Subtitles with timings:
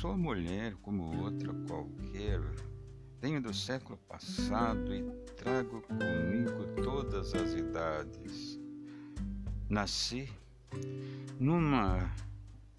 [0.00, 2.40] sou mulher como outra qualquer.
[3.20, 5.02] Venho do século passado e
[5.34, 8.60] trago comigo todas as idades.
[9.68, 10.32] Nasci
[11.40, 12.14] numa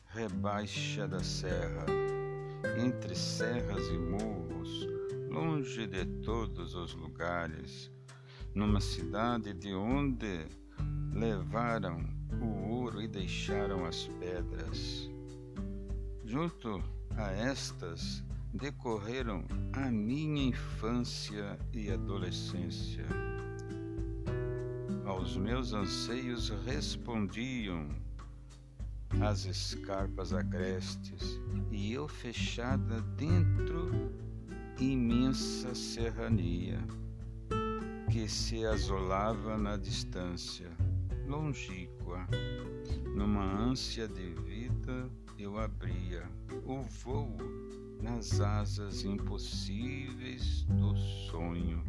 [0.05, 1.87] rebaixa da serra,
[2.81, 4.87] entre serras e morros,
[5.29, 7.91] longe de todos os lugares,
[8.55, 10.47] numa cidade de onde
[11.13, 12.01] levaram
[12.41, 15.11] o ouro e deixaram as pedras.
[16.23, 16.81] Junto
[17.19, 18.23] a estas
[18.53, 23.05] decorreram a minha infância e adolescência.
[25.05, 27.89] Aos meus anseios respondiam
[29.21, 31.39] as escarpas agrestes
[31.71, 33.91] e eu fechada dentro
[34.79, 36.79] imensa serrania
[38.09, 40.71] que se azolava na distância,
[41.27, 42.25] longínqua.
[43.15, 45.09] Numa ânsia de vida
[45.41, 46.23] eu abria
[46.65, 47.37] o voo
[48.01, 50.93] nas asas impossíveis do
[51.29, 51.81] sonho.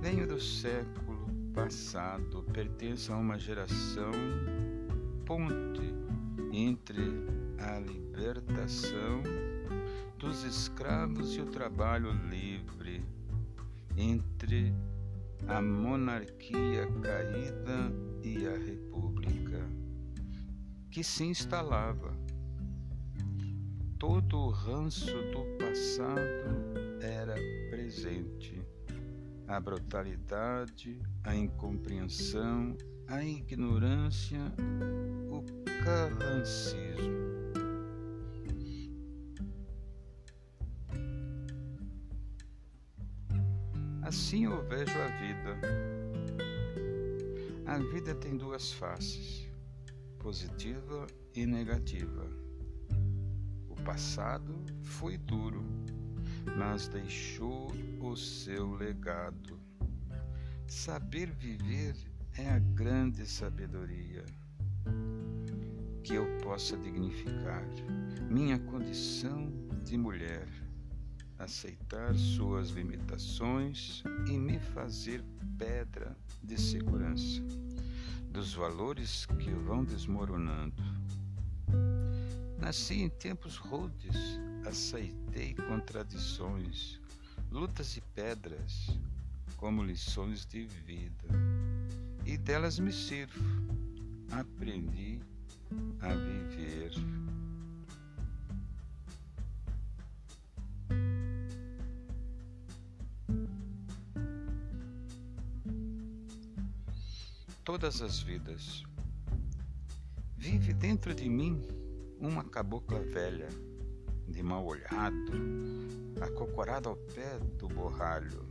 [0.00, 4.12] Venho do século passado, pertenço a uma geração
[5.26, 5.92] ponte
[6.52, 7.02] entre
[7.58, 9.20] a libertação
[10.16, 13.04] dos escravos e o trabalho livre,
[13.96, 14.72] entre
[15.48, 19.68] a monarquia caída e a república,
[20.88, 22.27] que se instalava.
[23.98, 27.34] Todo o ranço do passado era
[27.68, 28.62] presente.
[29.48, 32.76] A brutalidade, a incompreensão,
[33.08, 34.38] a ignorância,
[35.32, 35.42] o
[35.82, 37.28] carrancismo.
[44.02, 45.60] Assim eu vejo a vida.
[47.66, 49.50] A vida tem duas faces,
[50.20, 52.47] positiva e negativa.
[53.88, 55.64] Passado foi duro,
[56.58, 59.58] mas deixou o seu legado.
[60.66, 61.96] Saber viver
[62.36, 64.26] é a grande sabedoria
[66.04, 67.64] que eu possa dignificar
[68.28, 69.50] minha condição
[69.82, 70.46] de mulher,
[71.38, 75.24] aceitar suas limitações e me fazer
[75.56, 77.40] pedra de segurança
[78.30, 81.07] dos valores que vão desmoronando.
[82.68, 84.14] Nasci em tempos rudes,
[84.66, 87.00] aceitei contradições,
[87.50, 88.90] lutas e pedras
[89.56, 91.28] como lições de vida
[92.26, 93.42] e delas me sirvo.
[94.30, 95.18] Aprendi
[96.02, 96.92] a viver.
[107.64, 108.82] Todas as vidas.
[110.36, 111.77] Vive dentro de mim
[112.20, 113.48] uma cabocla velha,
[114.26, 115.32] de mal olhado,
[116.20, 118.46] acocorada ao pé do borralho,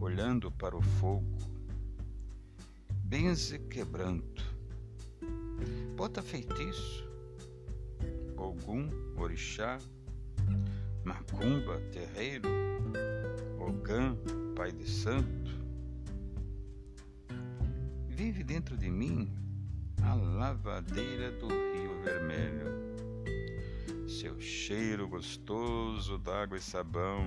[0.00, 1.58] olhando para o fogo
[3.08, 4.44] benze quebranto.
[5.96, 7.08] Bota feitiço,
[8.36, 9.78] Ogum, Orixá,
[11.02, 12.50] Macumba, terreiro,
[13.58, 14.14] Ogã,
[14.54, 15.50] Pai de Santo.
[18.08, 19.32] Vive dentro de mim
[20.02, 24.08] a lavadeira do Rio Vermelho.
[24.08, 27.26] Seu cheiro gostoso d'água e sabão,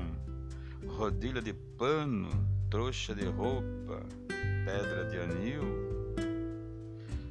[0.87, 2.29] rodilha de pano,
[2.69, 4.05] trouxa de roupa,
[4.65, 5.63] pedra de anil,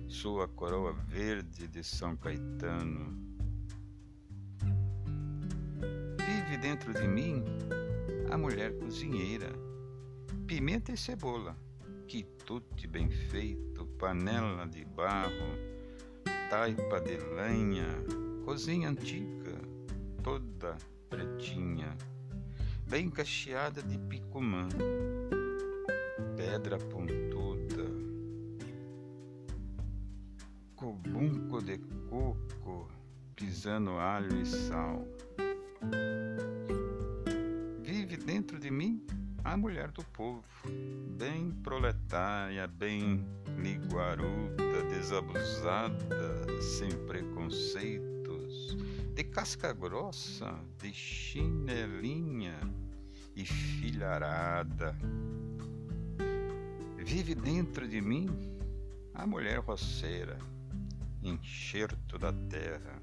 [0.09, 3.19] sua coroa verde de São Caetano.
[6.19, 7.45] Vive dentro de mim
[8.31, 9.51] a mulher cozinheira,
[10.47, 11.57] pimenta e cebola,
[12.11, 15.55] quitute bem feito, panela de barro,
[16.51, 17.87] taipa de lenha,
[18.45, 19.57] cozinha antiga,
[20.21, 20.77] toda
[21.09, 21.97] pretinha,
[22.89, 24.69] bem cacheada de picumã
[26.37, 27.87] pedra pontuda,
[30.75, 31.79] cobunco de
[32.09, 32.89] coco,
[33.37, 35.07] pisando alho e sal.
[39.51, 40.45] A mulher do povo,
[41.19, 43.27] bem proletária, bem
[43.59, 48.77] liguaruda, desabusada, sem preconceitos,
[49.13, 52.61] de casca grossa, de chinelinha
[53.35, 54.97] e filharada.
[56.97, 58.29] Vive dentro de mim
[59.13, 60.39] a mulher roceira,
[61.25, 63.03] enxerto da terra,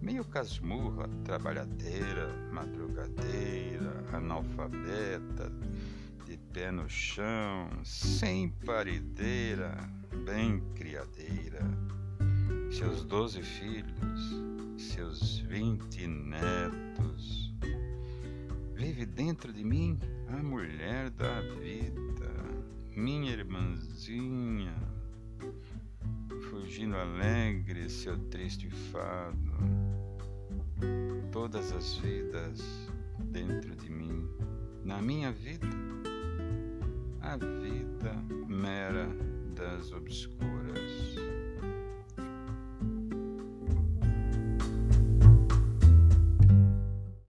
[0.00, 5.52] meio casmurra, trabalhadeira, madrugadeira, analfabeta,
[6.24, 9.76] de pé no chão, sem parideira,
[10.24, 11.60] bem criadeira.
[12.70, 14.40] seus doze filhos,
[14.78, 17.52] seus vinte netos.
[18.74, 19.98] Vive dentro de mim
[20.28, 22.32] a mulher da vida,
[22.96, 24.74] minha irmãzinha,
[26.48, 29.89] fugindo alegre seu triste fado.
[31.30, 32.60] Todas as vidas
[33.30, 34.28] dentro de mim,
[34.84, 35.66] na minha vida,
[37.20, 38.14] a vida
[38.48, 39.08] mera
[39.54, 40.49] das obscuras